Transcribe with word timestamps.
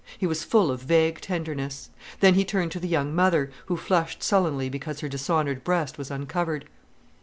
He 0.17 0.25
was 0.25 0.43
full 0.43 0.71
of 0.71 0.81
vague 0.81 1.21
tenderness. 1.21 1.91
Then 2.21 2.33
he 2.33 2.43
turned 2.43 2.71
to 2.71 2.79
the 2.79 2.87
young 2.87 3.13
mother, 3.13 3.51
who 3.67 3.77
flushed 3.77 4.23
sullenly 4.23 4.67
because 4.67 5.01
her 5.01 5.07
dishonoured 5.07 5.63
breast 5.63 5.99
was 5.99 6.09
uncovered. 6.09 6.65